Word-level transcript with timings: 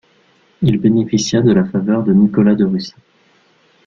Il 0.63 0.79
bénéficia 0.79 1.43
de 1.43 1.51
la 1.51 1.63
faveur 1.63 2.01
de 2.03 2.11
Nicolas 2.11 2.55
de 2.55 2.65
Russie. 2.65 2.95